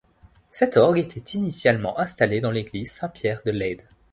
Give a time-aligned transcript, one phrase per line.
[0.49, 3.83] Cet orgue était initialement installé dans l'Église Saint-Pierre de Leyde.